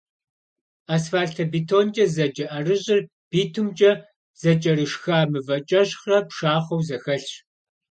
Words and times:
Асфальтобетонкӏэ 0.93 2.05
зэджэ 2.15 2.45
ӏэрыщӏыр 2.51 3.01
битумкӏэ 3.29 3.91
зэкӏэрышха 4.41 5.17
мывэкӏэщхърэ 5.31 6.17
пшахъуэу 6.27 6.85
зэхэлъщ. 6.87 7.25